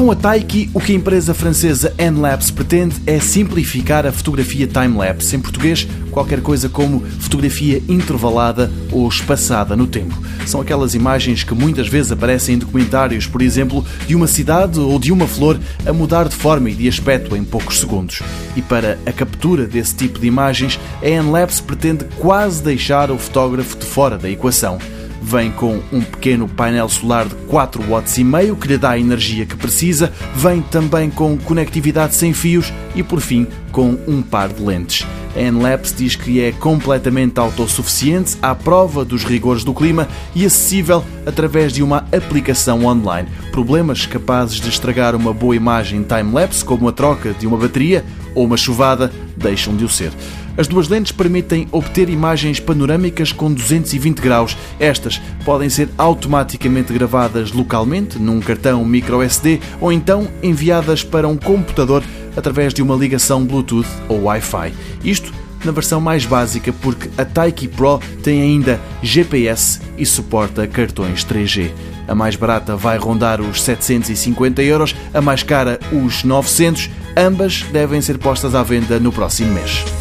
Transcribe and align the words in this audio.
Com 0.00 0.10
a 0.10 0.16
Taiki, 0.16 0.70
o 0.72 0.80
que 0.80 0.92
a 0.92 0.94
empresa 0.94 1.34
francesa 1.34 1.92
N-Labs 1.98 2.50
pretende 2.50 2.96
é 3.06 3.20
simplificar 3.20 4.06
a 4.06 4.10
fotografia 4.10 4.66
time-lapse, 4.66 5.36
em 5.36 5.38
português, 5.38 5.86
qualquer 6.10 6.40
coisa 6.40 6.70
como 6.70 7.04
fotografia 7.18 7.82
intervalada 7.86 8.72
ou 8.90 9.06
espaçada 9.06 9.76
no 9.76 9.86
tempo. 9.86 10.16
São 10.46 10.58
aquelas 10.62 10.94
imagens 10.94 11.44
que 11.44 11.54
muitas 11.54 11.86
vezes 11.86 12.10
aparecem 12.10 12.54
em 12.54 12.58
documentários, 12.58 13.26
por 13.26 13.42
exemplo, 13.42 13.84
de 14.06 14.16
uma 14.16 14.26
cidade 14.26 14.80
ou 14.80 14.98
de 14.98 15.12
uma 15.12 15.26
flor 15.26 15.60
a 15.84 15.92
mudar 15.92 16.30
de 16.30 16.34
forma 16.34 16.70
e 16.70 16.74
de 16.74 16.88
aspecto 16.88 17.36
em 17.36 17.44
poucos 17.44 17.78
segundos. 17.78 18.22
E 18.56 18.62
para 18.62 18.98
a 19.04 19.12
captura 19.12 19.66
desse 19.66 19.94
tipo 19.94 20.18
de 20.18 20.26
imagens, 20.26 20.80
a 21.02 21.08
N-Labs 21.10 21.60
pretende 21.60 22.06
quase 22.18 22.62
deixar 22.62 23.10
o 23.10 23.18
fotógrafo 23.18 23.76
de 23.76 23.84
fora 23.84 24.16
da 24.16 24.30
equação 24.30 24.78
vem 25.22 25.50
com 25.50 25.80
um 25.92 26.00
pequeno 26.00 26.48
painel 26.48 26.88
solar 26.88 27.26
de 27.26 27.34
4 27.46 27.82
watts 27.82 28.18
e 28.18 28.24
meio 28.24 28.56
que 28.56 28.68
lhe 28.68 28.78
dá 28.78 28.90
a 28.90 28.98
energia 28.98 29.46
que 29.46 29.56
precisa, 29.56 30.12
vem 30.34 30.62
também 30.62 31.10
com 31.10 31.36
conectividade 31.36 32.14
sem 32.14 32.32
fios 32.32 32.72
e 32.94 33.02
por 33.02 33.20
fim 33.20 33.46
com 33.70 33.98
um 34.06 34.22
par 34.22 34.48
de 34.48 34.62
lentes. 34.62 35.06
A 35.36 35.40
Enlapse 35.40 35.94
diz 35.94 36.16
que 36.16 36.40
é 36.40 36.50
completamente 36.50 37.38
autossuficiente, 37.38 38.36
à 38.42 38.52
prova 38.54 39.04
dos 39.04 39.22
rigores 39.22 39.62
do 39.62 39.72
clima 39.72 40.08
e 40.34 40.44
acessível 40.44 41.04
através 41.24 41.72
de 41.72 41.82
uma 41.82 41.98
aplicação 42.12 42.84
online. 42.84 43.28
Problemas 43.52 44.06
capazes 44.06 44.60
de 44.60 44.68
estragar 44.68 45.14
uma 45.14 45.32
boa 45.32 45.54
imagem 45.54 46.02
time-lapse, 46.02 46.64
como 46.64 46.88
a 46.88 46.92
troca 46.92 47.32
de 47.32 47.46
uma 47.46 47.56
bateria 47.56 48.04
ou 48.34 48.44
uma 48.44 48.56
chuvada, 48.56 49.12
deixam 49.36 49.76
de 49.76 49.84
o 49.84 49.88
ser. 49.88 50.12
As 50.56 50.66
duas 50.66 50.88
lentes 50.88 51.12
permitem 51.12 51.66
obter 51.72 52.08
imagens 52.08 52.60
panorâmicas 52.60 53.32
com 53.32 53.52
220 53.52 54.18
graus. 54.20 54.56
Estas 54.78 55.20
podem 55.44 55.70
ser 55.70 55.88
automaticamente 55.96 56.92
gravadas 56.92 57.52
localmente 57.52 58.18
num 58.18 58.40
cartão 58.40 58.84
microSD 58.84 59.60
ou 59.80 59.92
então 59.92 60.28
enviadas 60.42 61.02
para 61.02 61.28
um 61.28 61.36
computador 61.36 62.02
através 62.36 62.74
de 62.74 62.82
uma 62.82 62.94
ligação 62.94 63.44
Bluetooth 63.44 63.88
ou 64.08 64.24
Wi-Fi. 64.24 64.72
Isto 65.04 65.32
na 65.64 65.72
versão 65.72 66.00
mais 66.00 66.24
básica, 66.24 66.72
porque 66.72 67.08
a 67.18 67.24
Taiki 67.24 67.68
Pro 67.68 68.00
tem 68.22 68.40
ainda 68.42 68.80
GPS 69.02 69.80
e 69.98 70.06
suporta 70.06 70.66
cartões 70.66 71.24
3G. 71.24 71.70
A 72.08 72.14
mais 72.14 72.34
barata 72.34 72.76
vai 72.76 72.98
rondar 72.98 73.40
os 73.40 73.62
750 73.62 74.62
euros, 74.62 74.94
a 75.12 75.20
mais 75.20 75.42
cara 75.42 75.78
os 75.92 76.24
900. 76.24 76.90
Ambas 77.16 77.62
devem 77.72 78.00
ser 78.00 78.18
postas 78.18 78.54
à 78.54 78.62
venda 78.62 78.98
no 79.00 79.12
próximo 79.12 79.52
mês. 79.52 79.99